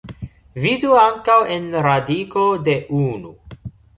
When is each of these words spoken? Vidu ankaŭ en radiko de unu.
Vidu 0.63 0.95
ankaŭ 1.01 1.35
en 1.57 1.69
radiko 1.89 2.45
de 2.69 2.75
unu. 3.03 3.35